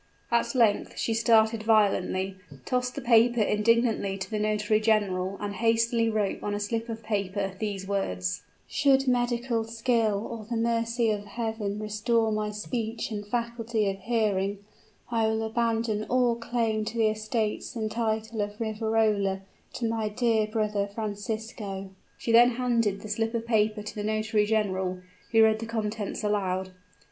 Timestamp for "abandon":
15.43-16.05